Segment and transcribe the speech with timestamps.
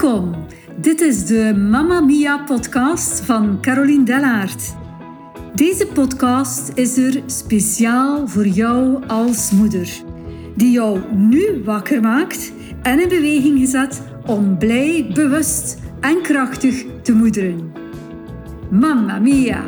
[0.00, 0.46] Welkom.
[0.76, 4.74] Dit is de Mamma Mia podcast van Caroline Dellaert.
[5.54, 10.02] Deze podcast is er speciaal voor jou als moeder,
[10.56, 12.52] die jou nu wakker maakt
[12.82, 17.72] en in beweging gezet om blij, bewust en krachtig te moederen.
[18.70, 19.64] Mamma Mia!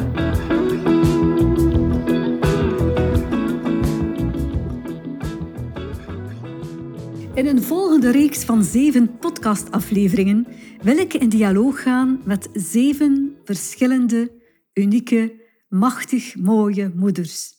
[7.42, 10.46] In een volgende reeks van zeven podcastafleveringen
[10.82, 14.32] wil ik in dialoog gaan met zeven verschillende,
[14.72, 17.52] unieke, machtig mooie moeders.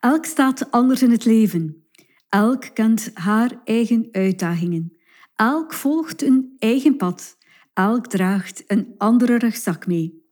[0.00, 1.86] Elk staat anders in het leven.
[2.28, 4.96] Elk kent haar eigen uitdagingen.
[5.36, 7.36] Elk volgt een eigen pad.
[7.72, 10.24] Elk draagt een andere rugzak mee.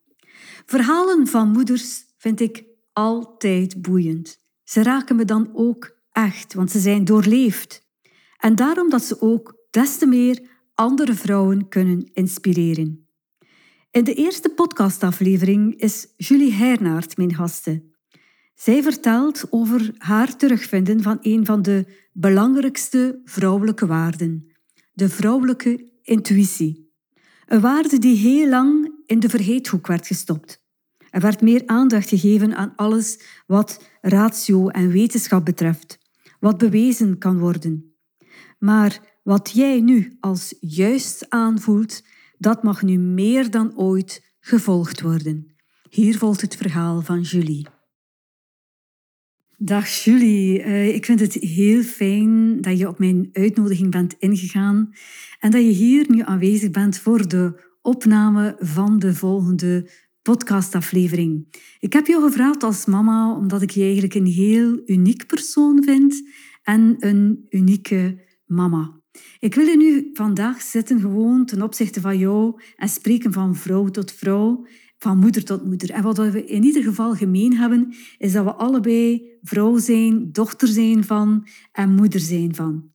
[0.66, 4.38] Verhalen van moeders vind ik altijd boeiend.
[4.64, 7.86] Ze raken me dan ook echt, want ze zijn doorleefd.
[8.38, 10.40] En daarom dat ze ook des te meer
[10.74, 13.06] andere vrouwen kunnen inspireren.
[13.90, 17.82] In de eerste podcastaflevering is Julie Hernaert mijn gaste.
[18.54, 24.52] Zij vertelt over haar terugvinden van een van de belangrijkste vrouwelijke waarden,
[24.92, 26.92] de vrouwelijke intuïtie.
[27.46, 30.66] Een waarde die heel lang in de vergeethoek werd gestopt.
[31.10, 35.98] Er werd meer aandacht gegeven aan alles wat ratio en wetenschap betreft,
[36.40, 37.87] wat bewezen kan worden.
[38.58, 42.02] Maar wat jij nu als juist aanvoelt,
[42.38, 45.56] dat mag nu meer dan ooit gevolgd worden.
[45.90, 47.66] Hier volgt het verhaal van Julie.
[49.56, 54.92] Dag Julie, eh, ik vind het heel fijn dat je op mijn uitnodiging bent ingegaan
[55.40, 59.90] en dat je hier nu aanwezig bent voor de opname van de volgende
[60.22, 61.46] podcastaflevering.
[61.78, 66.22] Ik heb jou gevraagd als mama omdat ik je eigenlijk een heel uniek persoon vind
[66.62, 69.00] en een unieke mama.
[69.38, 73.88] Ik wil je nu vandaag zitten gewoon ten opzichte van jou en spreken van vrouw
[73.88, 74.66] tot vrouw,
[74.98, 75.90] van moeder tot moeder.
[75.90, 80.68] En wat we in ieder geval gemeen hebben, is dat we allebei vrouw zijn, dochter
[80.68, 82.90] zijn van en moeder zijn van.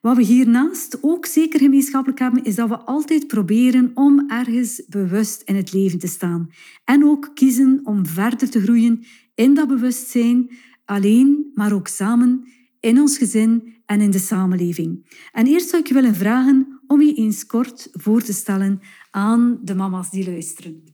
[0.00, 5.42] Wat we hiernaast ook zeker gemeenschappelijk hebben, is dat we altijd proberen om ergens bewust
[5.42, 6.50] in het leven te staan.
[6.84, 9.04] En ook kiezen om verder te groeien
[9.34, 10.50] in dat bewustzijn,
[10.84, 12.48] alleen, maar ook samen,
[12.80, 15.18] in ons gezin en in de samenleving.
[15.32, 18.80] En eerst zou ik je willen vragen om je eens kort voor te stellen
[19.10, 20.84] aan de mama's die luisteren.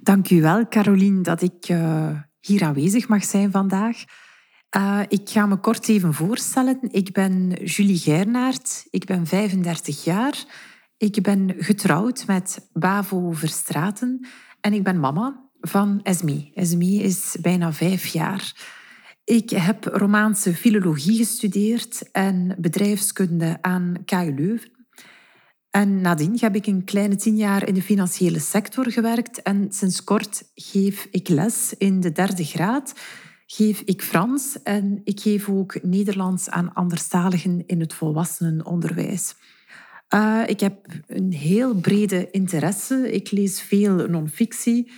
[0.00, 4.04] Dank u wel, Caroline, dat ik uh, hier aanwezig mag zijn vandaag.
[4.76, 6.78] Uh, ik ga me kort even voorstellen.
[6.90, 8.86] Ik ben Julie Gernaert.
[8.90, 10.44] Ik ben 35 jaar.
[10.96, 14.26] Ik ben getrouwd met Bavo Verstraten
[14.60, 16.50] en ik ben mama van Esme.
[16.54, 18.52] Esme is bijna vijf jaar.
[19.28, 24.70] Ik heb Romaanse filologie gestudeerd en bedrijfskunde aan KU Leuven.
[25.70, 30.04] En nadien heb ik een kleine tien jaar in de financiële sector gewerkt en sinds
[30.04, 32.92] kort geef ik les in de derde graad.
[33.46, 39.34] Geef ik Frans en ik geef ook Nederlands aan anderstaligen in het volwassenenonderwijs.
[40.14, 43.12] Uh, ik heb een heel brede interesse.
[43.12, 44.90] Ik lees veel non-fictie.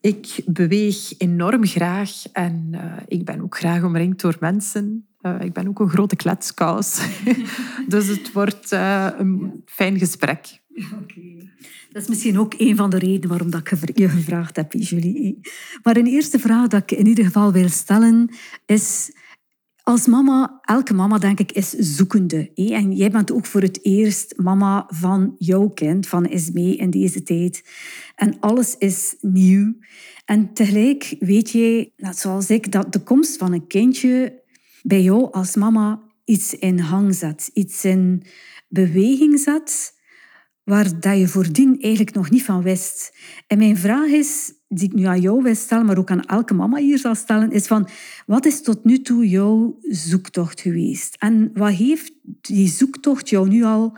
[0.00, 5.06] Ik beweeg enorm graag en uh, ik ben ook graag omringd door mensen.
[5.22, 7.00] Uh, ik ben ook een grote kletskous.
[7.88, 10.58] dus het wordt uh, een fijn gesprek.
[11.02, 11.48] Okay.
[11.92, 15.40] Dat is misschien ook een van de redenen waarom dat ik je gevraagd heb, Julie.
[15.82, 18.30] Maar een eerste vraag dat ik in ieder geval wil stellen
[18.66, 19.10] is...
[19.82, 22.50] Als mama, elke mama denk ik, is zoekende.
[22.54, 27.22] En jij bent ook voor het eerst mama van jouw kind, van Esme in deze
[27.22, 27.64] tijd.
[28.14, 29.74] En alles is nieuw.
[30.24, 34.42] En tegelijk weet jij, net zoals ik, dat de komst van een kindje
[34.82, 38.22] bij jou als mama iets in hang zet, iets in
[38.68, 39.98] beweging zet,
[40.64, 43.16] waar dat je voordien eigenlijk nog niet van wist.
[43.46, 46.54] En mijn vraag is, die ik nu aan jou wil stellen, maar ook aan elke
[46.54, 47.88] mama hier zal stellen, is van,
[48.26, 51.16] wat is tot nu toe jouw zoektocht geweest?
[51.18, 53.96] En wat heeft die zoektocht jou nu al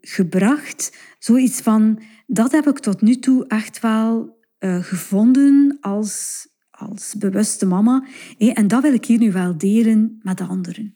[0.00, 0.96] gebracht?
[1.18, 7.66] Zoiets van, dat heb ik tot nu toe echt wel uh, gevonden als, als bewuste
[7.66, 8.04] mama.
[8.38, 10.94] En dat wil ik hier nu wel delen met de anderen.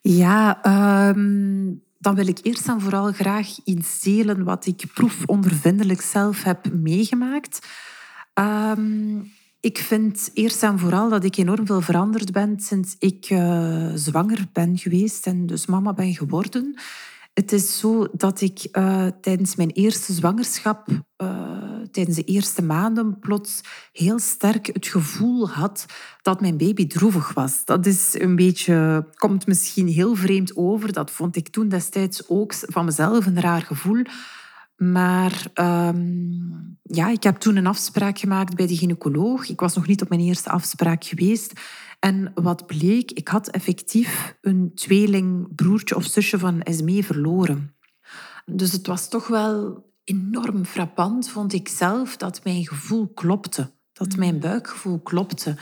[0.00, 0.60] Ja,
[1.08, 6.72] um, dan wil ik eerst en vooral graag iets delen wat ik proefondervindelijk zelf heb
[6.72, 7.66] meegemaakt.
[8.34, 9.30] Um,
[9.60, 14.46] ik vind eerst en vooral dat ik enorm veel veranderd ben sinds ik uh, zwanger
[14.52, 16.78] ben geweest en dus mama ben geworden.
[17.34, 20.88] Het is zo dat ik uh, tijdens mijn eerste zwangerschap,
[21.22, 23.60] uh, tijdens de eerste maanden, plots
[23.92, 25.86] heel sterk het gevoel had
[26.22, 27.64] dat mijn baby droevig was.
[27.64, 30.92] Dat is een beetje, komt misschien heel vreemd over.
[30.92, 34.02] Dat vond ik toen destijds ook van mezelf een raar gevoel.
[34.76, 36.00] Maar ehm,
[36.82, 39.48] ja, ik heb toen een afspraak gemaakt bij de gynaecoloog.
[39.48, 41.52] Ik was nog niet op mijn eerste afspraak geweest.
[41.98, 47.74] En wat bleek, ik had effectief een tweeling broertje of zusje van Esmee verloren.
[48.46, 53.70] Dus het was toch wel enorm frappant, vond ik zelf, dat mijn gevoel klopte.
[53.92, 54.40] Dat mijn mm.
[54.40, 55.56] buikgevoel klopte.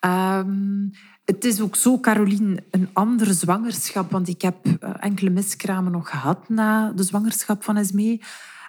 [0.00, 0.90] Um,
[1.24, 4.10] het is ook zo, Caroline, een andere zwangerschap.
[4.10, 8.22] Want ik heb eh, enkele miskramen nog gehad na de zwangerschap van Esmee.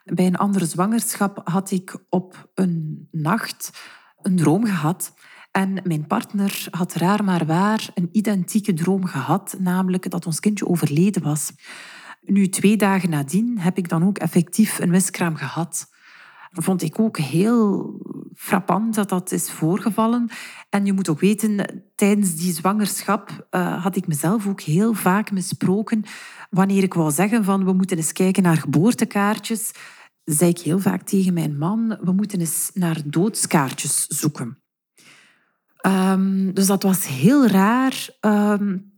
[0.06, 3.72] Bij een andere zwangerschap had ik op een nacht
[4.22, 5.14] een droom gehad.
[5.52, 10.68] En mijn partner had raar maar waar een identieke droom gehad, namelijk dat ons kindje
[10.68, 11.52] overleden was.
[12.22, 15.90] Nu, twee dagen nadien heb ik dan ook effectief een miskraam gehad.
[16.52, 17.96] vond ik ook heel
[18.36, 20.30] frappant dat dat is voorgevallen.
[20.70, 25.32] En je moet ook weten, tijdens die zwangerschap uh, had ik mezelf ook heel vaak
[25.32, 26.04] misproken.
[26.50, 29.72] Wanneer ik wou zeggen van we moeten eens kijken naar geboortekaartjes,
[30.24, 34.62] zei ik heel vaak tegen mijn man, we moeten eens naar doodskaartjes zoeken.
[35.88, 38.97] Um, dus dat was heel raar, um,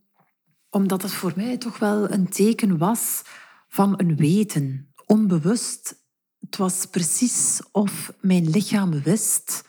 [0.70, 3.22] omdat het voor mij toch wel een teken was
[3.68, 6.00] van een weten, onbewust
[6.40, 9.68] het was precies of mijn lichaam wist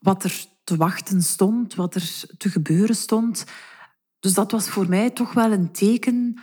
[0.00, 3.44] wat er te wachten stond, wat er te gebeuren stond.
[4.18, 6.40] Dus dat was voor mij toch wel een teken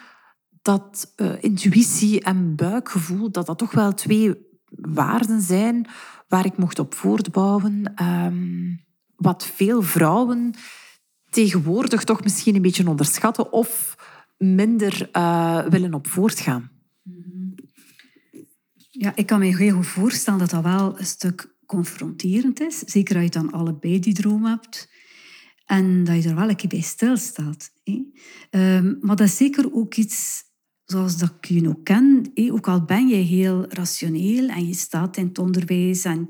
[0.62, 5.88] dat uh, intuïtie en buikgevoel, dat dat toch wel twee waarden zijn
[6.28, 7.94] waar ik mocht op voortbouwen.
[8.04, 8.86] Um,
[9.16, 10.54] wat veel vrouwen
[11.30, 13.96] tegenwoordig toch misschien een beetje onderschatten of
[14.38, 16.72] minder uh, willen op voortgaan.
[18.90, 22.80] Ja, ik kan me heel goed voorstellen dat dat wel een stuk confronterend is.
[22.80, 24.90] Zeker als je dan allebei die droom hebt.
[25.66, 27.72] En dat je er wel een keer bij stilstaat.
[27.84, 28.04] Hè.
[28.50, 30.44] Ehm, maar dat is zeker ook iets
[30.88, 32.32] zoals dat ik je nog ken.
[32.52, 36.30] Ook al ben je heel rationeel en je staat in het onderwijs en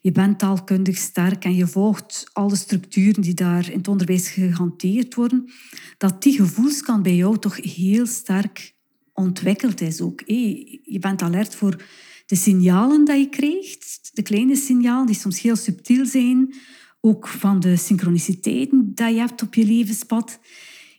[0.00, 5.14] je bent taalkundig sterk en je volgt alle structuren die daar in het onderwijs gehanteerd
[5.14, 5.50] worden,
[5.98, 8.74] dat die gevoelskant bij jou toch heel sterk
[9.12, 10.22] ontwikkeld is ook.
[10.26, 11.82] Je bent alert voor
[12.26, 16.54] de signalen die je krijgt, de kleine signalen die soms heel subtiel zijn,
[17.00, 20.38] ook van de synchroniciteiten die je hebt op je levenspad.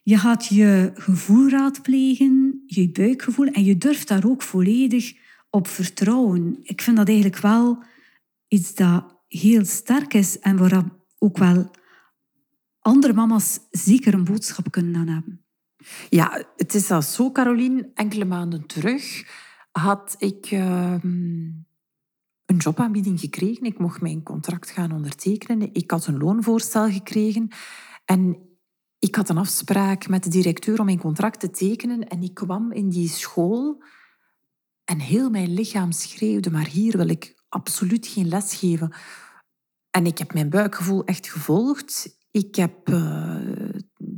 [0.04, 5.14] Je gaat je gevoel raadplegen, je buikgevoel, en je durft daar ook volledig
[5.50, 6.60] op vertrouwen.
[6.64, 7.84] Ik vind dat eigenlijk wel
[8.48, 10.84] iets dat heel sterk is en waar
[11.18, 11.72] ook wel
[12.80, 15.46] andere mama's zeker een boodschap kunnen aan hebben.
[16.10, 17.92] Ja, het is al zo, Caroline.
[17.94, 19.26] Enkele maanden terug
[19.72, 21.50] had ik ehm,
[22.46, 23.66] een jobaanbieding gekregen.
[23.66, 25.70] Ik mocht mijn contract gaan ondertekenen.
[25.74, 27.48] Ik had een loonvoorstel gekregen.
[28.06, 28.51] En
[29.02, 32.08] ik had een afspraak met de directeur om mijn contract te tekenen.
[32.08, 33.84] En ik kwam in die school
[34.86, 38.94] en heel mijn lichaam schreeuwde, maar hier wil ik absoluut geen les geven.
[39.90, 42.18] En ik heb mijn buikgevoel echt gevolgd.
[42.32, 43.36] Ik heb uh,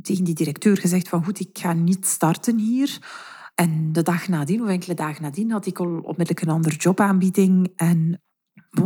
[0.02, 2.98] tegen die directeur gezegd van goed, ik ga niet starten hier.
[3.54, 7.72] En de dag nadien, of enkele dagen nadien, had ik al onmiddellijk een andere jobaanbieding.
[7.76, 8.22] En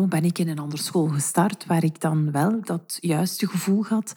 [0.08, 4.12] ben ik in een andere school gestart, waar ik dan wel dat juiste gevoel had.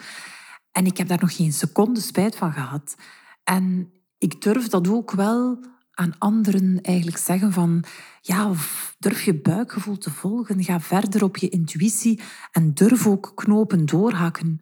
[0.71, 2.95] En ik heb daar nog geen seconde spijt van gehad.
[3.43, 7.83] En ik durf dat ook wel aan anderen eigenlijk zeggen van
[8.21, 8.51] ja,
[8.99, 14.59] durf je buikgevoel te volgen, ga verder op je intuïtie en durf ook knopen doorhakken.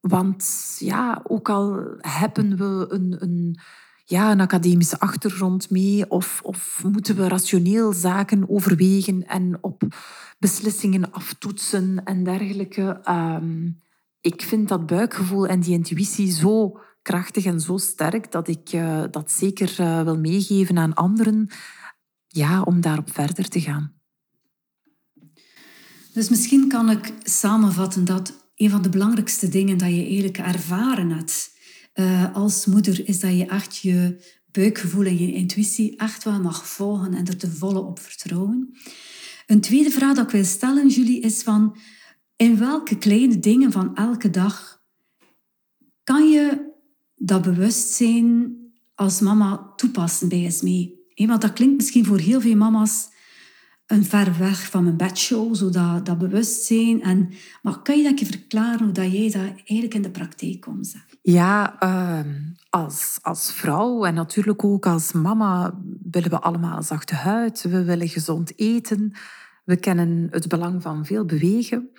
[0.00, 3.58] Want ja, ook al hebben we een, een,
[4.04, 9.82] ja, een academische achtergrond mee of, of moeten we rationeel zaken overwegen en op
[10.38, 13.00] beslissingen aftoetsen en dergelijke.
[13.02, 13.68] Ehm,
[14.22, 19.04] ik vind dat buikgevoel en die intuïtie zo krachtig en zo sterk dat ik uh,
[19.10, 21.50] dat zeker uh, wil meegeven aan anderen
[22.28, 23.92] ja, om daarop verder te gaan.
[26.12, 31.10] Dus misschien kan ik samenvatten dat een van de belangrijkste dingen dat je eigenlijk ervaren
[31.10, 31.50] hebt
[31.94, 36.66] uh, als moeder, is dat je echt je buikgevoel en je intuïtie echt wel mag
[36.68, 38.76] volgen en er te volle op vertrouwen.
[39.46, 41.76] Een tweede vraag dat ik wil stellen, Julie, is van
[42.42, 44.82] in welke kleine dingen van elke dag
[46.04, 46.70] kan je
[47.14, 48.56] dat bewustzijn
[48.94, 51.00] als mama toepassen bij SME?
[51.14, 53.10] Want dat klinkt misschien voor heel veel mama's
[53.86, 57.02] een ver weg van mijn bedshow, zo dat, bewustzijn.
[57.02, 57.30] En,
[57.62, 60.96] maar kan je dat je verklaren hoe dat jij dat eigenlijk in de praktijk komt?
[61.22, 62.30] Ja, ehm,
[62.70, 67.62] als, als vrouw en natuurlijk ook als mama willen we allemaal zachte huid.
[67.62, 69.12] We willen gezond eten.
[69.64, 71.90] We kennen het belang van veel bewegen.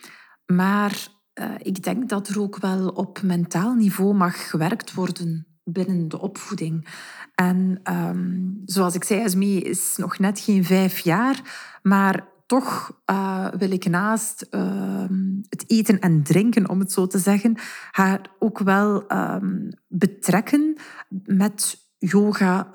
[0.55, 1.07] Maar
[1.39, 6.19] uh, ik denk dat er ook wel op mentaal niveau mag gewerkt worden binnen de
[6.19, 6.87] opvoeding.
[7.35, 11.41] En ehm, zoals ik zei, Esmee is nog net geen vijf jaar,
[11.81, 15.19] maar toch uh, wil ik naast ehm,
[15.49, 17.55] het eten en drinken, om het zo te zeggen,
[17.91, 20.77] haar ook wel um, betrekken
[21.25, 22.71] met yoga,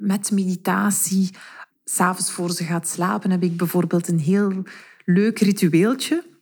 [0.00, 1.30] met meditatie.
[1.84, 4.62] S'avonds voor ze gaat slapen heb ik bijvoorbeeld een heel
[5.04, 6.37] leuk ritueeltje.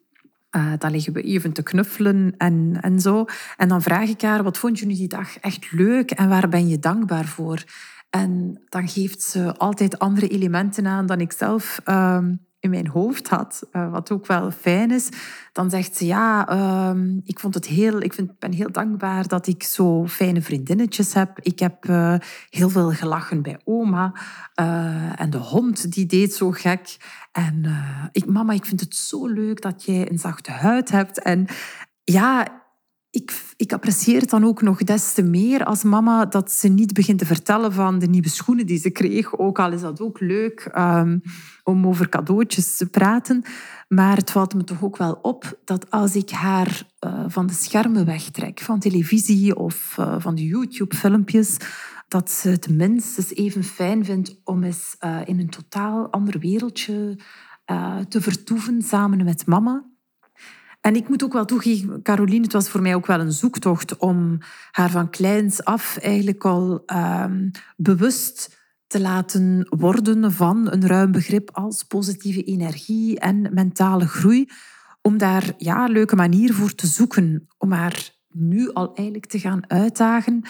[0.56, 3.24] Uh, dan liggen we even te knuffelen en, en zo.
[3.56, 6.48] En dan vraag ik haar, wat vond je nu die dag echt leuk en waar
[6.48, 7.64] ben je dankbaar voor?
[8.10, 12.34] En dan geeft ze altijd andere elementen aan dan ik zelf ehm,
[12.66, 15.08] in mijn hoofd had, uh, wat ook wel fijn is.
[15.52, 16.48] Dan zegt ze, ja,
[16.90, 21.14] um, ik vond het heel, ik vind, ben heel dankbaar dat ik zo fijne vriendinnetjes
[21.14, 21.38] heb.
[21.40, 22.14] Ik heb uh,
[22.50, 24.12] heel veel gelachen bij oma.
[24.60, 26.96] Uh, en de hond, die deed zo gek.
[27.32, 27.64] En
[28.12, 31.22] ik, mama, ik vind het zo leuk dat jij een zachte huid hebt.
[31.22, 31.46] En
[32.04, 32.46] ja,
[33.16, 36.92] ik, ik apprecieer het dan ook nog des te meer als mama dat ze niet
[36.92, 39.38] begint te vertellen van de nieuwe schoenen die ze kreeg.
[39.38, 41.22] Ook al is dat ook leuk um,
[41.62, 43.42] om over cadeautjes te praten.
[43.88, 47.52] Maar het valt me toch ook wel op dat als ik haar uh, van de
[47.52, 51.56] schermen wegtrek, van televisie of uh, van de YouTube-filmpjes,
[52.08, 57.18] dat ze het minstens even fijn vindt om eens uh, in een totaal ander wereldje
[58.08, 59.84] te vertoeven samen met mama.
[60.86, 63.96] En ik moet ook wel toegeven, Caroline, het was voor mij ook wel een zoektocht
[63.96, 64.38] om
[64.70, 71.50] haar van kleins af eigenlijk al um, bewust te laten worden van een ruim begrip
[71.52, 74.48] als positieve energie en mentale groei.
[75.02, 77.48] Om daar ja, een leuke manier voor te zoeken.
[77.58, 80.42] Om haar nu al eigenlijk te gaan uitdagen.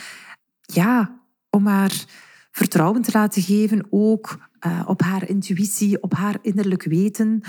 [0.61, 2.05] Ja, om haar
[2.51, 7.43] vertrouwen te laten geven, ook uh, op haar intuïtie, op haar innerlijk weten.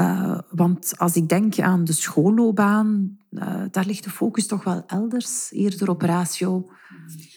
[0.00, 4.86] Uh, want als ik denk aan de schoolloopbaan, uh, daar ligt de focus toch wel
[4.86, 6.70] elders, eerder op ratio.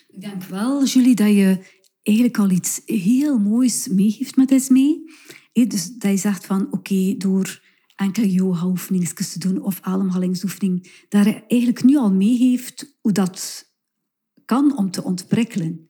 [0.07, 1.65] Ik denk wel, Julie, dat je
[2.03, 5.03] eigenlijk al iets heel moois meegeeft met Esmee.
[5.53, 7.61] Dus dat je zegt van, oké, door
[7.95, 13.65] enkele yoga-oefeningen te doen of ademhalingsoefening, dat je eigenlijk nu al meegeeft hoe dat
[14.45, 15.89] kan om te ontprikkelen.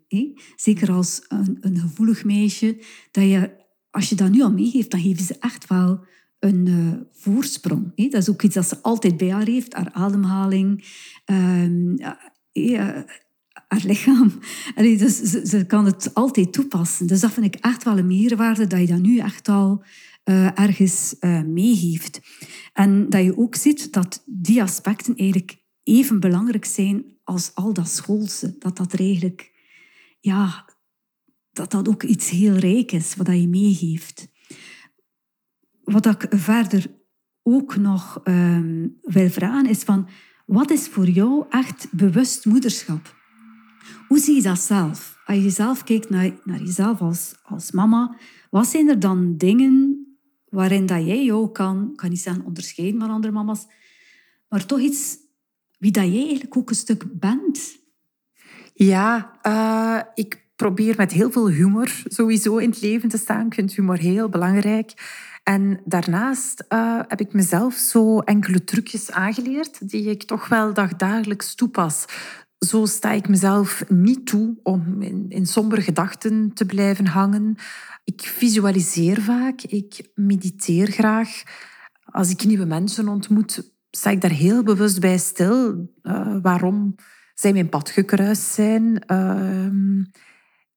[0.56, 5.02] Zeker als een, een gevoelig meisje, dat je, als je dat nu al meegeeft, dan
[5.02, 6.06] geven ze echt wel
[6.46, 7.92] een uh, voorsprong.
[7.96, 8.08] Hè?
[8.08, 10.86] Dat is ook iets dat ze altijd bij haar heeft, haar ademhaling,
[12.54, 13.00] uh,
[13.68, 14.40] haar lichaam.
[14.76, 17.08] Dus ze, kan het altijd toepassen.
[17.08, 19.84] Dus dat vind ik echt wel een meerwaarde dat je dat nu echt al
[20.56, 22.20] ergens meegeeft.
[22.74, 27.90] En dat je ook ziet dat die aspecten eigenlijk even belangrijk zijn als al dat
[27.90, 28.56] schoolse.
[28.60, 29.52] Dat dat eigenlijk,
[30.20, 30.66] ja,
[31.52, 34.34] dat dat ook iets heel rijk is, wat je meegeeft
[35.86, 36.92] wat ik verder
[37.44, 40.08] ook nog um, wil vragen is van,
[40.46, 43.16] wat is voor jou echt bewust moederschap?
[44.08, 45.18] Hoe zie je dat zelf?
[45.26, 47.02] Als je zelf kijkt naar, naar jezelf
[47.44, 48.18] als, mama,
[48.50, 50.06] wat zijn er dan dingen
[50.50, 53.66] waarin dat jij jou kan, kan niet zeggen onderscheiden van andere mama's,
[54.50, 55.18] maar toch iets
[55.78, 57.78] wie dat jij eigenlijk ook een stuk bent?
[58.74, 63.46] Ja, uh, ik probeer met heel veel humor sowieso in het leven te staan.
[63.46, 64.94] Ik vind humor heel belangrijk.
[65.46, 71.56] En daarnaast uh, heb ik mezelf zo enkele trucjes aangeleerd die ik toch wel dagdagelijks
[71.56, 72.06] toepas.
[72.60, 77.56] Zo sta ik mezelf niet toe om in, in sombere gedachten te blijven hangen.
[78.04, 81.44] Ik visualiseer vaak, ik mediteer graag.
[82.06, 85.90] Als ik nieuwe mensen ontmoet, sta ik daar heel bewust bij stil.
[86.04, 86.96] Uh, waarom
[87.34, 89.04] zij mijn pad gekruist zijn.
[89.08, 90.06] Uh,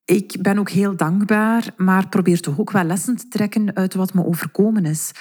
[0.08, 4.14] ik ben ook heel dankbaar, maar probeer toch ook wel lessen te trekken uit wat
[4.14, 5.12] me overkomen is.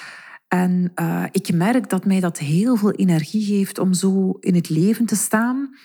[0.48, 4.70] En uh, ik merk dat mij dat heel veel energie geeft om zo in het
[4.70, 5.76] leven te staan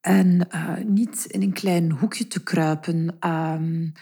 [0.00, 3.16] en uh, niet in een klein hoekje te kruipen.
[3.26, 3.92] Um,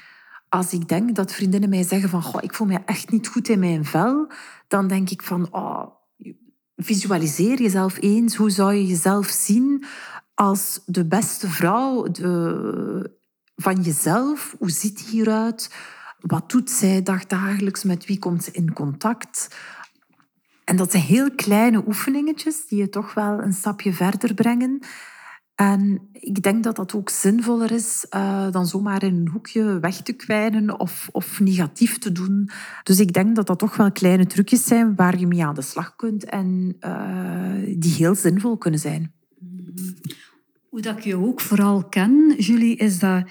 [0.49, 3.49] als ik denk dat vriendinnen mij zeggen van Goh, ik voel me echt niet goed
[3.49, 4.31] in mijn vel,
[4.69, 5.87] dan denk ik van oh,
[6.77, 8.37] visualiseer jezelf eens.
[8.37, 9.85] Hoe zou je jezelf zien
[10.35, 13.17] als de beste vrouw, de
[13.63, 14.55] van jezelf.
[14.59, 15.75] Hoe ziet die hieruit?
[16.21, 17.85] Wat doet zij dagdagelijks?
[17.85, 19.57] Met wie komt ze in contact?
[20.65, 24.79] En dat zijn heel kleine oefeningetjes die je toch wel een stapje verder brengen.
[25.55, 30.03] En ik denk dat dat ook zinvoller is uh, dan zomaar in een hoekje weg
[30.03, 32.51] te kwijnen of, of negatief te doen.
[32.83, 35.63] Dus ik denk dat dat toch wel kleine trucjes zijn waar je mee aan de
[35.63, 39.13] slag kunt en uh, die heel zinvol kunnen zijn.
[40.79, 43.31] Hoe dat ik je ook vooral ken, Julie, is dat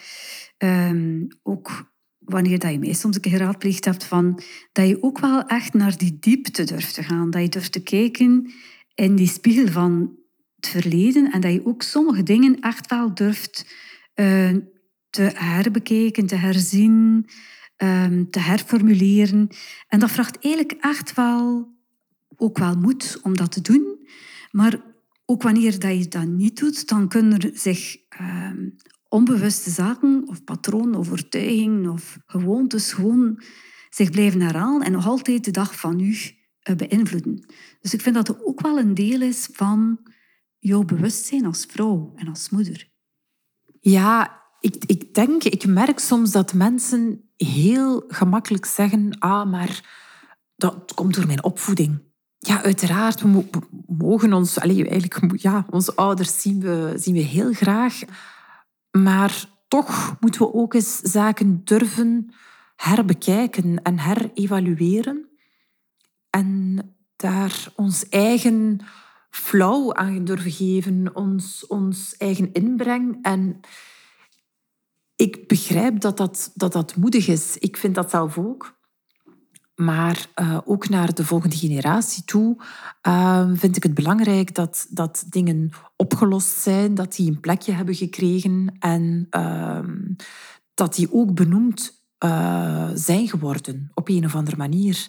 [0.58, 5.20] um, ook wanneer dat je mij soms een keer geraadpleegd hebt, van, dat je ook
[5.20, 7.30] wel echt naar die diepte durft te gaan.
[7.30, 8.52] Dat je durft te kijken
[8.94, 10.16] in die spiegel van
[10.56, 13.76] het verleden en dat je ook sommige dingen echt wel durft
[14.16, 14.56] uh,
[15.10, 17.26] te herbekijken, te herzien,
[17.76, 19.48] ehm, te herformuleren.
[19.88, 21.76] En dat vraagt eigenlijk echt wel
[22.36, 24.08] ook wel moed om dat te doen.
[24.52, 24.96] Maar
[25.30, 28.70] ook wanneer dat je dat niet doet, dan kunnen er zich ehm,
[29.10, 33.42] onbewuste zaken of patronen, overtuigingen of gewoontes gewoon
[33.90, 36.16] zich blijven herhalen en nog altijd de dag van nu
[36.70, 37.46] uh, beïnvloeden.
[37.82, 40.00] Dus ik vind dat het ook wel een deel is van
[40.60, 42.90] jouw bewustzijn als vrouw en als moeder.
[43.80, 49.96] Ja, ik, ik denk, ik merk soms dat mensen heel gemakkelijk zeggen, ah, maar
[50.56, 52.07] dat komt door mijn opvoeding.
[52.40, 53.46] Ja, uiteraard, we,
[53.88, 58.02] mogen ons, allez, eigenlijk, ja, onze ouders zien we, zien we heel graag.
[58.92, 62.34] Maar toch moeten we ook eens zaken durven
[62.76, 65.30] herbekijken en herevalueren.
[66.30, 66.80] En
[67.16, 68.80] daar ons eigen
[69.30, 73.18] flauw aan durven geven, ons, ons eigen inbreng.
[73.22, 73.60] En
[75.16, 77.58] ik begrijp dat dat, dat dat moedig is.
[77.58, 78.77] Ik vind dat zelf ook.
[79.78, 82.58] Maar uh, ook naar de volgende generatie toe
[83.08, 87.96] uh, vind ik het belangrijk dat, dat dingen opgelost zijn, dat die een plekje hebben
[87.96, 89.80] gekregen en uh,
[90.74, 95.08] dat die ook benoemd uh, zijn geworden op een of andere manier.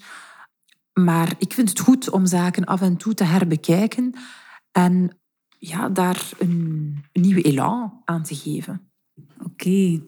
[0.93, 4.15] Maar ik vind het goed om zaken af en toe te herbekijken
[4.73, 5.19] en
[5.59, 8.91] ja, daar een nieuwe elan aan te geven.
[9.45, 10.01] Oké.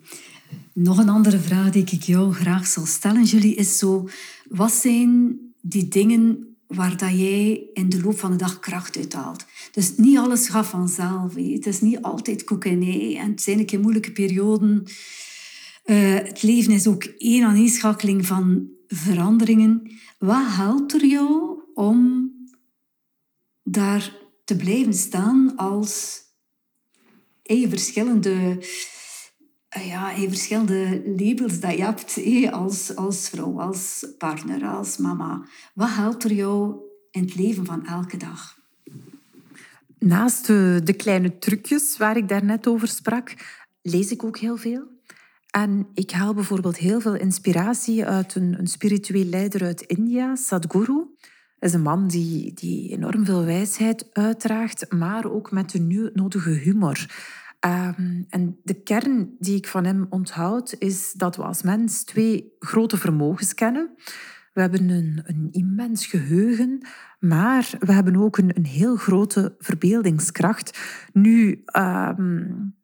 [0.73, 4.09] Nog een andere vraag die ik jou graag zal stellen, Julie, is zo...
[4.49, 9.12] Wat zijn die dingen waar dat jij in de loop van de dag kracht uit
[9.12, 9.45] haalt?
[9.73, 11.35] Dus niet alles gaat vanzelf.
[11.35, 13.16] Het is niet altijd koek en ei.
[13.16, 14.85] En het zijn een keer moeilijke perioden.
[15.85, 19.90] Uh, het leven is ook één aaneenschakeling van veranderingen.
[20.19, 22.30] Wat helpt er jou om
[23.62, 26.21] daar te blijven staan als
[27.42, 29.00] hey, verschillende Ah
[29.71, 32.21] ja, je verschillende labels dat je hebt
[32.52, 35.43] als, als vrouw, als partner, als mama.
[35.75, 36.75] Wat helpt er jou
[37.11, 38.59] in het leven van elke dag?
[39.99, 43.35] Naast de, de kleine trucjes waar ik daarnet over sprak,
[43.83, 44.83] lees ik ook heel veel.
[45.50, 51.06] En ik haal bijvoorbeeld heel veel inspiratie uit een, een spiritueel leider uit India, Sadhguru.
[51.59, 56.50] Dat is een man die, die enorm veel wijsheid uitdraagt, maar ook met de nodige
[56.50, 57.06] humor.
[57.66, 62.52] Um, en de kern die ik van hem onthoud, is dat we als mens twee
[62.58, 63.94] grote vermogens kennen.
[64.52, 66.86] We hebben een, een immens geheugen,
[67.18, 70.78] maar we hebben ook een, een heel grote verbeeldingskracht.
[71.12, 72.75] Nu, um,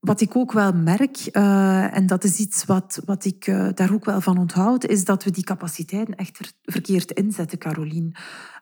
[0.00, 3.92] wat ik ook wel merk, uh, en dat is iets wat, wat ik uh, daar
[3.92, 8.14] ook wel van onthoud, is dat we die capaciteiten echt verkeerd inzetten, Caroline.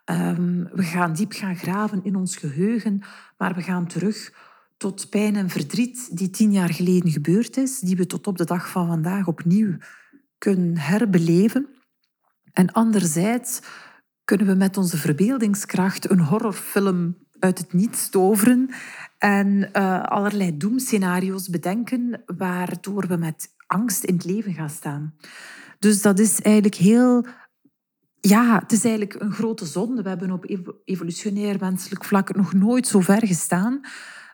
[0.05, 3.03] Um, we gaan diep gaan graven in ons geheugen,
[3.39, 4.49] maar we gaan terug
[4.81, 8.45] tot pijn en verdriet die tien jaar geleden gebeurd is, die we tot op de
[8.45, 9.77] dag van vandaag opnieuw
[10.39, 11.69] kunnen herbeleven.
[12.53, 13.61] En anderzijds
[14.25, 18.71] kunnen we met onze verbeeldingskracht een horrorfilm uit het niets toveren
[19.19, 25.15] en uh, allerlei doemscenario's bedenken waardoor we met angst in het leven gaan staan.
[25.79, 27.27] Dus dat is eigenlijk heel
[28.21, 30.03] ja, het is eigenlijk een grote zonde.
[30.03, 30.45] We hebben op
[30.85, 33.81] evolutionair menselijk vlak nog nooit zo ver gestaan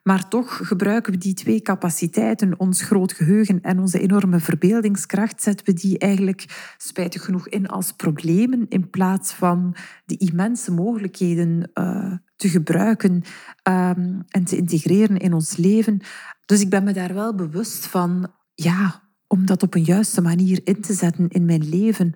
[0.06, 5.66] maar toch gebruiken we die twee capaciteiten, ons groot geheugen en onze enorme verbeeldingskracht, zetten
[5.66, 12.12] we die eigenlijk spijtig genoeg in als problemen in plaats van de immense mogelijkheden uh,
[12.36, 16.00] te gebruiken um, en te integreren in ons leven.
[16.44, 20.60] Dus ik ben me daar wel bewust van, ja, om dat op een juiste manier
[20.64, 22.12] in te zetten in mijn leven.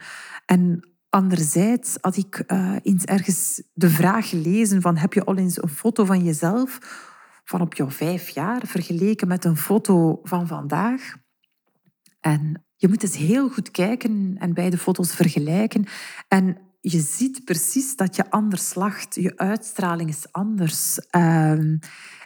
[0.47, 5.63] En Anderzijds had ik uh, eens ergens de vraag gelezen van heb je al eens
[5.63, 6.79] een foto van jezelf
[7.51, 11.17] van op jouw vijf jaar vergeleken met een foto van vandaag.
[12.21, 15.87] En je moet eens heel goed kijken en beide foto's vergelijken.
[16.29, 19.15] En je ziet precies dat je anders lacht.
[19.15, 20.99] Je uitstraling is anders.
[21.17, 21.77] Uh,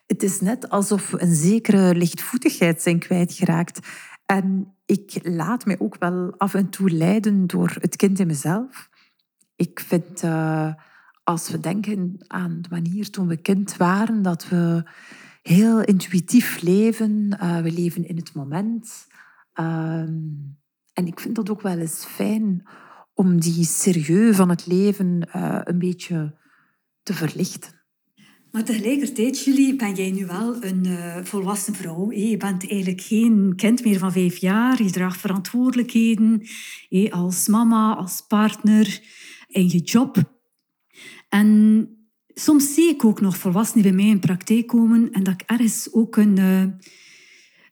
[0.07, 3.87] het is net alsof we een zekere lichtvoetigheid zijn kwijtgeraakt.
[4.27, 8.89] En ik laat mij ook wel af en toe leiden door het kind in mezelf.
[9.57, 10.23] Ik vind...
[10.23, 10.73] Uh,
[11.25, 14.83] als we denken aan de manier toen we kind waren, dat we
[15.43, 17.39] heel intuïtief leven.
[17.43, 19.07] Uh, we leven in het moment.
[19.53, 20.13] Ehm,
[20.93, 22.63] en ik vind dat ook wel eens fijn
[23.15, 26.39] om die serieus van het leven uh, een beetje
[27.03, 27.83] te verlichten.
[28.51, 32.13] Maar tegelijkertijd, Julie, ben jij nu wel een uh, volwassen vrouw.
[32.13, 34.83] Je bent eigenlijk geen kind meer van vijf jaar.
[34.83, 36.47] Je draagt verantwoordelijkheden
[37.11, 39.01] als mama, als partner,
[39.47, 40.34] in je job.
[41.35, 41.89] En
[42.35, 45.89] soms zie ik ook nog volwassenen bij mij in praktijk komen en dat ik ergens
[45.93, 46.61] ook een, uh,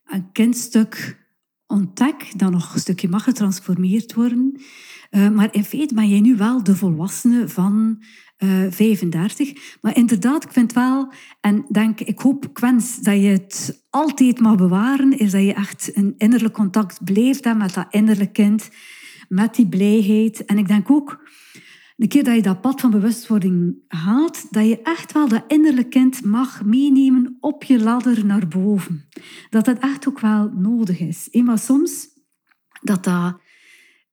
[0.04, 1.20] een kindstuk
[1.66, 4.60] ontdek dat nog een stukje mag getransformeerd worden.
[5.10, 8.02] Uh, maar in feite ben jij nu wel de volwassene van
[8.38, 9.78] uh, 35.
[9.80, 14.40] Maar inderdaad, ik vind wel, en denk, ik hoop, ik wens dat je het altijd
[14.40, 18.68] mag bewaren, is dat je echt een innerlijk contact blijft hebben met dat innerlijk kind,
[19.28, 20.44] met die blijheid.
[20.44, 21.30] En ik denk ook,
[21.96, 25.90] de keer dat je dat pad van bewustwording haalt, dat je echt wel dat innerlijk
[25.90, 29.08] kind mag meenemen op je ladder naar boven.
[29.50, 31.28] Dat dat echt ook wel nodig is.
[31.44, 32.08] Maar soms
[32.82, 33.40] dat dat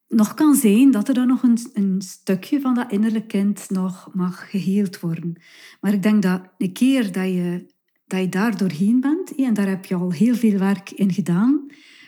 [0.08, 4.10] nog kan zijn dat er dan nog een, een stukje van dat innerlijk kind nog
[4.14, 5.42] mag geheeld worden.
[5.82, 7.66] Maar ik denk dat een keer dat je,
[8.06, 11.66] dat je daar doorheen bent, en daar heb je al heel veel werk in gedaan,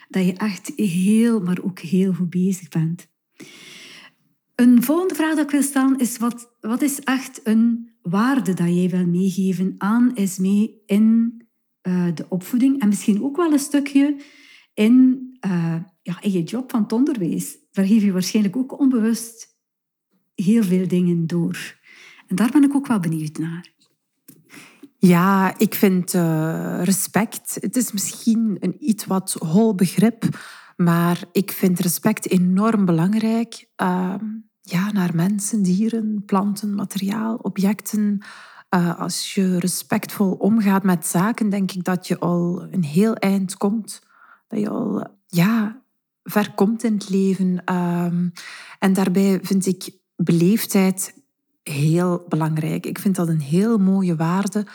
[0.10, 3.08] dat je echt heel, maar ook heel goed bezig bent.
[4.62, 8.68] Een volgende vraag dat ik wil stellen is, wat, wat is echt een waarde dat
[8.68, 11.38] jij wil meegeven aan mee in
[11.88, 14.22] uh, de opvoeding en misschien ook wel een stukje
[14.74, 17.58] in, uh, ja, in je job van het onderwijs.
[17.72, 19.48] Daar geef je waarschijnlijk ook onbewust
[20.36, 21.80] heel veel dingen door.
[22.28, 23.74] En daar ben ik ook wel benieuwd naar.
[24.98, 27.58] Ja, ik vind uh, respect.
[27.60, 30.24] Het is misschien een iets wat hol begrip,
[30.76, 33.70] maar ik vind respect enorm belangrijk.
[33.82, 34.16] Uh,
[34.72, 38.26] ja, naar mensen, dieren, planten, materiaal, objecten.
[38.76, 43.58] Uh, als je respectvol omgaat met zaken, denk ik dat je al een heel eind
[43.58, 44.02] komt.
[44.48, 45.82] Dat je al ja,
[46.24, 47.62] ver komt in het leven.
[47.66, 48.06] Uh,
[48.80, 51.14] en daarbij vind ik beleefdheid
[51.64, 52.86] heel belangrijk.
[52.86, 54.66] Ik vind dat een heel mooie waarde.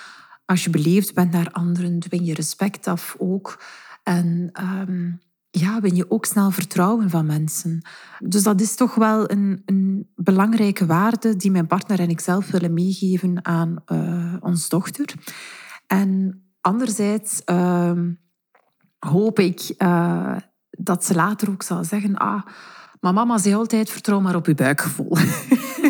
[0.45, 3.63] Als je beleefd bent naar anderen, dwing je respect af ook.
[4.03, 4.51] En
[4.89, 7.83] um, ja, win je ook snel vertrouwen van mensen.
[8.19, 12.51] Dus dat is toch wel een, een belangrijke waarde die mijn partner en ik zelf
[12.51, 15.15] willen meegeven aan uh, ons dochter.
[15.87, 18.01] En anderzijds uh,
[18.99, 20.37] hoop ik uh,
[20.71, 22.17] dat ze later ook zal zeggen...
[22.17, 22.43] Ah,
[23.01, 25.17] maar mama zei altijd, vertrouw maar op je buikgevoel.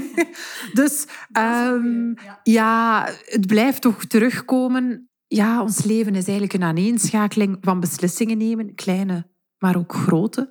[0.81, 1.07] dus
[1.39, 5.11] um, ja, het blijft toch terugkomen.
[5.27, 8.75] Ja, ons leven is eigenlijk een aaneenschakeling van beslissingen nemen.
[8.75, 9.27] Kleine
[9.59, 10.49] maar ook grote.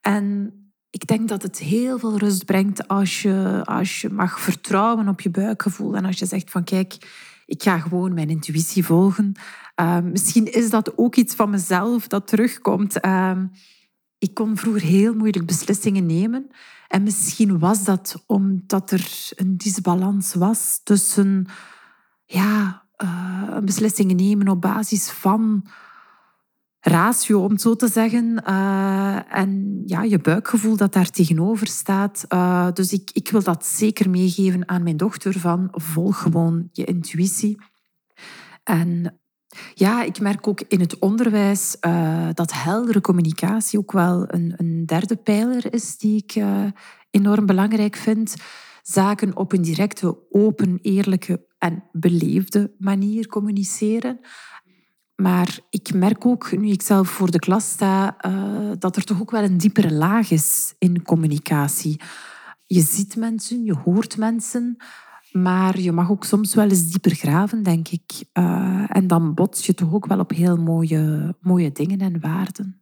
[0.00, 0.52] En
[0.90, 5.20] ik denk dat het heel veel rust brengt als je, als je mag vertrouwen op
[5.20, 5.96] je buikgevoel.
[5.96, 6.96] En als je zegt van kijk,
[7.46, 9.32] ik ga gewoon mijn intuïtie volgen.
[9.80, 13.04] Uh, misschien is dat ook iets van mezelf dat terugkomt.
[13.04, 13.38] Uh,
[14.18, 16.50] ik kon vroeger heel moeilijk beslissingen nemen.
[16.88, 21.46] En misschien was dat omdat er een disbalans was tussen
[22.24, 25.66] ja, uh, beslissingen nemen op basis van
[26.84, 28.42] ratio, om het zo te zeggen.
[28.48, 32.24] Uh, en ja, je buikgevoel dat daar tegenover staat.
[32.28, 36.84] Uh, dus ik, ik wil dat zeker meegeven aan mijn dochter van volg gewoon je
[36.84, 37.58] intuïtie.
[38.64, 39.18] En
[39.74, 44.86] ja, ik merk ook in het onderwijs uh, dat heldere communicatie ook wel een, een
[44.86, 46.44] derde pijler is die ik
[47.10, 48.34] enorm belangrijk vind.
[48.82, 54.20] Zaken op een directe, open, eerlijke en beleefde manier communiceren.
[55.16, 59.20] Maar ik merk ook, nu ik zelf voor de klas sta, uh, dat er toch
[59.20, 62.00] ook wel een diepere laag is in communicatie.
[62.66, 64.76] Je ziet mensen, je hoort mensen,
[65.32, 68.24] maar je mag ook soms wel eens dieper graven, denk ik.
[68.38, 72.78] Uh, en dan bots je toch ook wel op heel mooie, mooie dingen en waarden.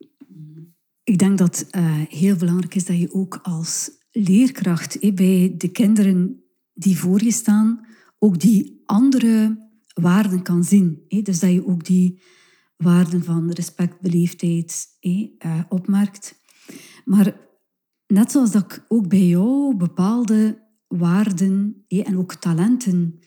[1.04, 5.68] Ik denk dat uh, heel belangrijk is dat je ook als leerkracht eh, bij de
[5.68, 6.42] kinderen
[6.74, 7.86] die voor je staan,
[8.18, 9.58] ook die andere
[9.94, 11.04] waarden kan zien.
[11.08, 12.20] Dus dat je ook die
[12.76, 16.40] waarden van respect, beleefdheid eh, opmerkt.
[17.04, 17.36] Maar
[18.06, 23.20] net zoals dat ik ook bij jou bepaalde waarden en ook talenten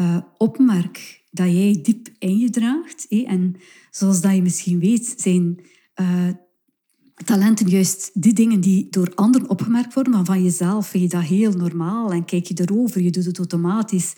[0.00, 3.06] uh, opmerk dat jij diep in je draagt.
[3.08, 3.56] En
[3.90, 5.64] zoals dat je misschien weet, zijn
[6.00, 6.28] uh,
[7.24, 11.26] talenten juist die dingen die door anderen opgemerkt worden, maar van jezelf vind je dat
[11.26, 14.14] heel normaal en kijk je erover, je doet het automatisch.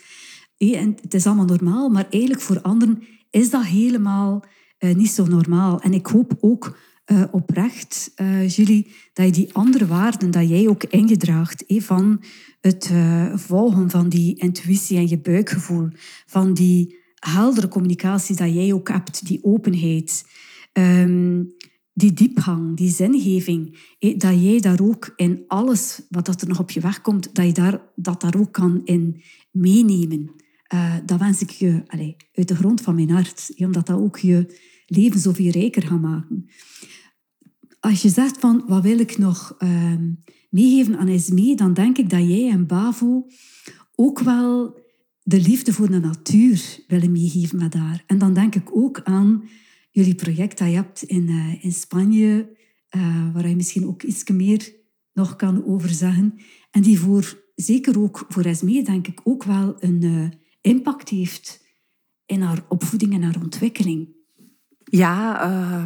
[0.57, 4.45] En het is allemaal normaal, maar eigenlijk voor anderen is dat helemaal
[4.79, 5.81] uh, niet zo normaal.
[5.81, 10.67] En ik hoop ook uh, oprecht, uh, Julie, dat je die andere waarden, dat jij
[10.67, 12.23] ook in je draagt, van
[12.61, 12.91] het
[13.33, 15.87] volgen van die intuïtie en je buikgevoel,
[16.25, 20.25] van die heldere communicatie dat jij ook hebt, die openheid,
[20.73, 21.53] um,
[21.93, 26.79] die diepgang, die zingeving, dat jij daar ook in alles wat er nog op je
[26.79, 30.43] weg komt, dat je daar, dat daar ook kan in meenemen.
[30.73, 34.17] Uh, dat wens ik je allez, uit de grond van mijn hart, omdat dat ook
[34.17, 36.45] je leven zoveel rijker gaat maken.
[37.79, 39.93] Als je zegt van wat wil ik nog uh,
[40.49, 43.27] meegeven aan Esmee, dan denk ik dat jij en Bavo
[43.95, 44.79] ook wel
[45.21, 48.03] de liefde voor de natuur willen meegeven met haar.
[48.07, 49.43] En dan denk ik ook aan
[49.91, 52.57] jullie project dat je hebt in, uh, in Spanje,
[52.95, 54.73] uh, waar je misschien ook iets meer
[55.13, 56.33] nog kan over zeggen.
[56.71, 60.33] En die voor, zeker ook voor Esmee, denk ik, ook wel een
[60.65, 61.63] impact heeft
[62.25, 64.13] in haar opvoeding en haar ontwikkeling.
[64.83, 65.83] Ja, uh,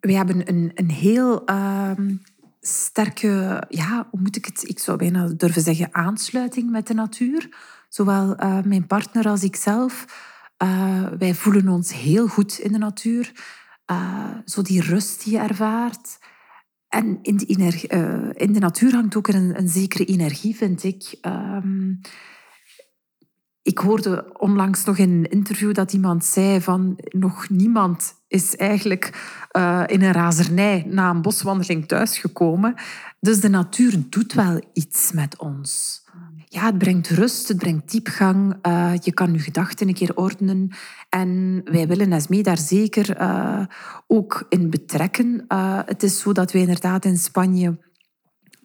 [0.00, 1.90] we hebben een, een heel uh,
[2.60, 7.56] sterke, ja, hoe moet ik het, ik zou bijna durven zeggen, aansluiting met de natuur.
[7.88, 10.06] Zowel uh, mijn partner als ikzelf.
[10.62, 13.32] Uh, wij voelen ons heel goed in de natuur.
[13.90, 16.18] Uh, zo die rust die je ervaart.
[16.88, 17.46] En in de,
[18.34, 21.18] in de natuur hangt ook een, een zekere energie, vind ik.
[23.62, 29.36] Ik hoorde onlangs nog in een interview dat iemand zei van nog niemand is eigenlijk
[29.52, 32.74] uh, in een razernij na een boswandeling thuisgekomen.
[33.20, 36.00] Dus de natuur doet wel iets met ons.
[36.44, 38.56] Ja, het brengt rust, het brengt diepgang.
[38.66, 40.70] Uh, je kan je gedachten een keer ordenen.
[41.08, 43.64] En wij willen Esmee daar zeker uh,
[44.06, 45.44] ook in betrekken.
[45.86, 47.78] het is zo dat wij inderdaad in Spanje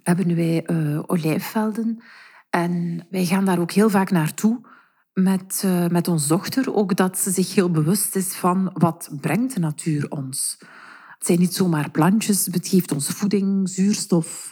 [0.04, 0.68] hebben wij
[1.08, 2.04] olijfvelden.
[2.50, 4.76] En wij gaan daar ook heel vaak naartoe
[5.24, 6.76] met, uh, met onze dochter.
[6.76, 10.58] Ook dat ze zich heel bewust is van wat brengt de natuur ons.
[11.18, 14.52] Het zijn niet zomaar plantjes, het geeft ons voeding, zuurstof.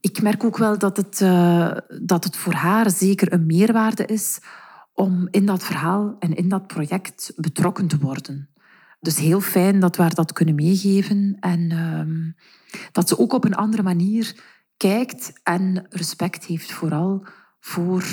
[0.00, 4.38] Ik merk ook wel dat het, uh, dat het voor haar zeker een meerwaarde is
[4.92, 8.48] om in dat verhaal en in dat project betrokken te worden.
[9.00, 12.34] Dus heel fijn dat we haar dat kunnen meegeven en uh,
[12.92, 14.42] dat ze ook op een andere manier
[14.76, 17.26] kijkt en respect heeft vooral
[17.60, 18.04] voor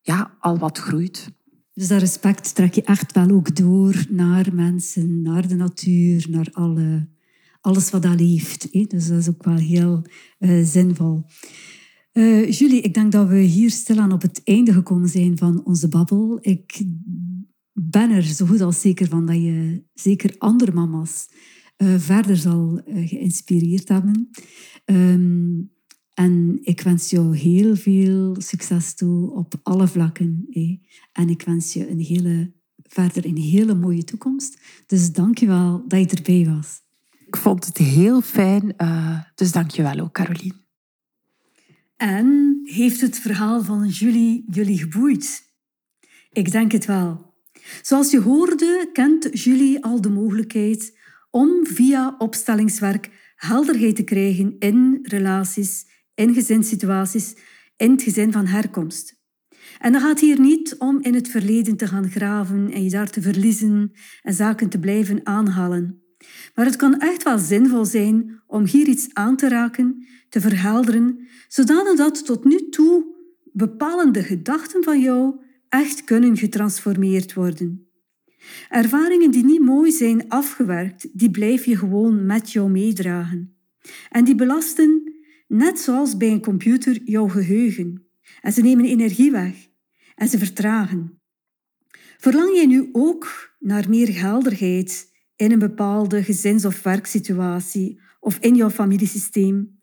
[0.00, 1.36] ja, al wat groeit.
[1.78, 6.48] Dus dat respect trek je echt wel ook door naar mensen, naar de natuur, naar
[6.52, 7.08] alle,
[7.60, 8.68] alles wat dat leeft.
[8.72, 8.82] Hè?
[8.82, 10.02] Dus dat is ook wel heel
[10.38, 11.24] uh, zinvol.
[12.12, 15.88] Uh, Julie, ik denk dat we hier stilaan op het einde gekomen zijn van onze
[15.88, 16.38] babbel.
[16.40, 16.82] Ik
[17.72, 21.28] ben er zo goed als zeker van dat je zeker andere mama's
[21.76, 24.30] uh, verder zal geïnspireerd hebben.
[24.84, 25.70] Um,
[26.18, 30.48] en ik wens jou heel veel succes toe op alle vlakken.
[31.12, 32.52] En ik wens je een hele,
[32.82, 34.60] verder een hele mooie toekomst.
[34.86, 36.80] Dus dank je wel dat je erbij was.
[37.26, 38.74] Ik vond het heel fijn.
[38.78, 40.54] Uh, dus dank je wel ook, Caroline.
[41.96, 45.42] En heeft het verhaal van Julie jullie geboeid?
[46.32, 47.34] Ik denk het wel.
[47.82, 50.98] Zoals je hoorde, kent Julie al de mogelijkheid
[51.30, 55.86] om via opstellingswerk helderheid te krijgen in relaties
[56.18, 57.34] in gezinssituaties,
[57.76, 59.16] in het gezin van herkomst.
[59.78, 63.10] En dan gaat hier niet om in het verleden te gaan graven en je daar
[63.10, 66.02] te verliezen en zaken te blijven aanhalen.
[66.54, 71.28] Maar het kan echt wel zinvol zijn om hier iets aan te raken, te verhelderen,
[71.48, 73.16] zodanig dat tot nu toe
[73.52, 77.88] bepalende gedachten van jou echt kunnen getransformeerd worden.
[78.68, 83.56] Ervaringen die niet mooi zijn afgewerkt, die blijf je gewoon met jou meedragen.
[84.10, 85.07] En die belasten
[85.48, 88.06] net zoals bij een computer, jouw geheugen.
[88.40, 89.68] En ze nemen energie weg
[90.14, 91.20] en ze vertragen.
[92.18, 98.54] Verlang je nu ook naar meer helderheid in een bepaalde gezins- of werksituatie of in
[98.54, 99.78] jouw familiesysteem?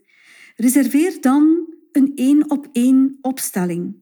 [0.56, 3.96] Reserveer dan een één-op-één opstelling.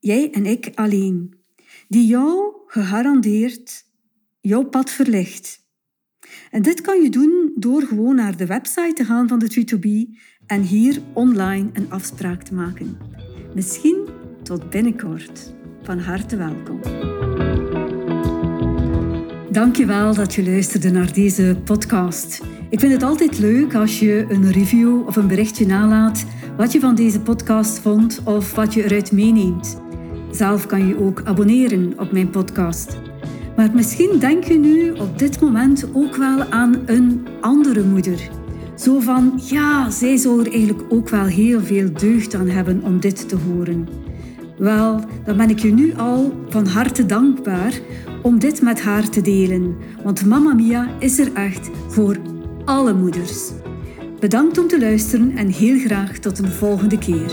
[0.00, 1.34] Jij en ik alleen,
[1.88, 3.84] die jou gegarandeerd
[4.40, 5.60] jouw pad verlicht.
[6.50, 10.18] En dit kan je doen door gewoon naar de website te gaan van de 3
[10.52, 12.98] en hier online een afspraak te maken.
[13.54, 14.08] Misschien
[14.42, 15.52] tot binnenkort.
[15.82, 16.80] Van harte welkom.
[19.50, 22.42] Dankjewel dat je luisterde naar deze podcast.
[22.70, 26.24] Ik vind het altijd leuk als je een review of een berichtje nalaat
[26.56, 29.80] wat je van deze podcast vond of wat je eruit meeneemt.
[30.30, 32.96] Zelf kan je ook abonneren op mijn podcast.
[33.56, 38.40] Maar misschien denk je nu op dit moment ook wel aan een andere moeder
[38.76, 43.00] zo van, ja, zij zou er eigenlijk ook wel heel veel deugd aan hebben om
[43.00, 43.88] dit te horen.
[44.58, 47.80] Wel, dan ben ik je nu al van harte dankbaar
[48.22, 52.16] om dit met haar te delen, want Mamma Mia is er echt voor
[52.64, 53.50] alle moeders.
[54.20, 57.30] Bedankt om te luisteren en heel graag tot een volgende keer.